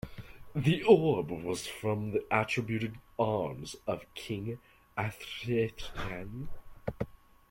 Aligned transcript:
The 0.55 0.81
orb 0.81 1.29
was 1.29 1.67
from 1.67 2.09
the 2.09 2.25
attributed 2.31 2.97
arms 3.19 3.75
of 3.85 4.11
King 4.15 4.57
Athelstan. 4.97 6.47